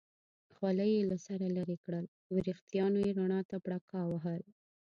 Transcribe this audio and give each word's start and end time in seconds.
خولۍ 0.53 0.91
یې 0.97 1.03
له 1.11 1.17
سره 1.25 1.45
لرې 1.57 1.77
کړل، 1.83 2.05
وریښتانو 2.35 2.97
یې 3.05 3.11
رڼا 3.19 3.39
ته 3.49 3.55
پړکا 3.65 4.01
وهل. 4.11 4.41